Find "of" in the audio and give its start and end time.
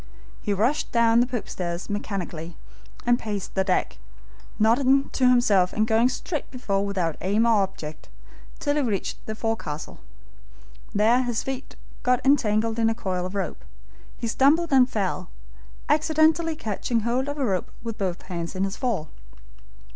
13.27-13.35, 17.29-17.37